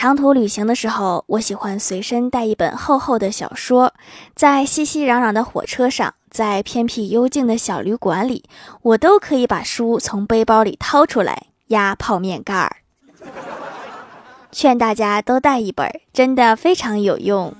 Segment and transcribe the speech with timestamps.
[0.00, 3.92] 长途旅行的时候，我喜欢随身带一本厚厚的小说，
[4.34, 8.44] 在熙熙攘攘的火车上，在偏僻幽静的小旅馆里，
[8.80, 12.76] 我都可以把书从背包里掏出来压泡面盖儿。
[14.50, 17.54] 劝大家都带一本，真的非常有用。